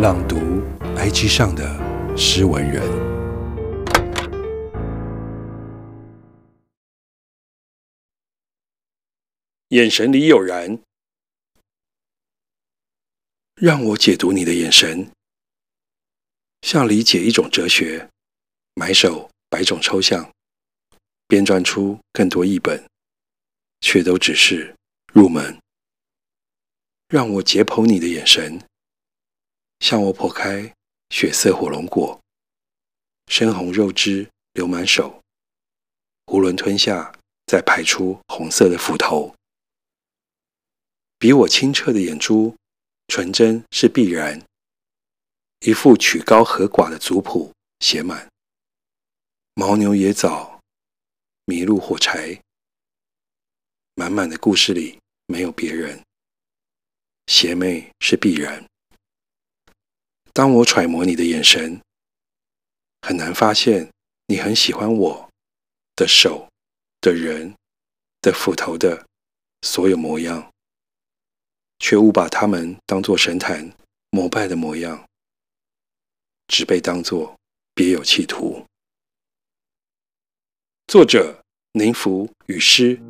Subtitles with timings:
[0.00, 0.36] 朗读
[0.96, 2.82] IG 上的诗文人，
[9.68, 10.80] 眼神里有然，
[13.56, 15.10] 让我解读你的眼神，
[16.62, 18.08] 像理解一种哲学，
[18.72, 20.32] 埋首百种抽象，
[21.26, 22.82] 编撰出更多译本，
[23.82, 24.74] 却都只是
[25.12, 25.58] 入门。
[27.08, 28.58] 让我解剖你的眼神。
[29.80, 30.72] 向我剖开
[31.10, 32.20] 血色火龙果，
[33.26, 35.20] 深红肉汁流满手，
[36.26, 37.12] 囫囵吞下，
[37.46, 39.34] 再排出红色的斧头。
[41.18, 42.54] 比我清澈的眼珠，
[43.08, 44.40] 纯真是必然。
[45.60, 48.30] 一副曲高和寡的族谱写满，
[49.56, 50.60] 牦牛野枣，
[51.46, 52.40] 麋鹿火柴，
[53.94, 56.00] 满满的故事里没有别人。
[57.26, 58.69] 邪魅是必然。
[60.32, 61.80] 当我揣摩你的眼神，
[63.02, 63.90] 很难发现
[64.26, 65.30] 你很喜欢我
[65.96, 66.48] 的手
[67.00, 67.54] 的人
[68.22, 69.06] 的斧头的
[69.62, 70.50] 所有模样，
[71.78, 73.70] 却误把他们当作神坛
[74.10, 75.04] 膜拜的模样，
[76.46, 77.36] 只被当作
[77.74, 78.64] 别有企图。
[80.86, 81.42] 作者：
[81.72, 83.00] 宁福与诗。